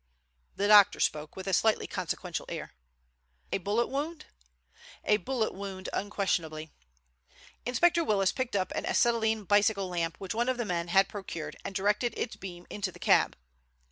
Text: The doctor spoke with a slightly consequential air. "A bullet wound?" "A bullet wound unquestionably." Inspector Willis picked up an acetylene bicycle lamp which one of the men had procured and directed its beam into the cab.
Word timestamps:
The 0.55 0.67
doctor 0.67 0.99
spoke 0.99 1.35
with 1.35 1.45
a 1.45 1.53
slightly 1.53 1.85
consequential 1.85 2.47
air. 2.49 2.73
"A 3.51 3.59
bullet 3.59 3.85
wound?" 3.85 4.25
"A 5.05 5.17
bullet 5.17 5.53
wound 5.53 5.89
unquestionably." 5.93 6.71
Inspector 7.67 8.03
Willis 8.03 8.31
picked 8.31 8.55
up 8.55 8.71
an 8.71 8.87
acetylene 8.87 9.43
bicycle 9.43 9.89
lamp 9.89 10.15
which 10.17 10.33
one 10.33 10.49
of 10.49 10.57
the 10.57 10.65
men 10.65 10.87
had 10.87 11.07
procured 11.07 11.55
and 11.63 11.75
directed 11.75 12.15
its 12.17 12.35
beam 12.35 12.65
into 12.71 12.91
the 12.91 12.97
cab. 12.97 13.37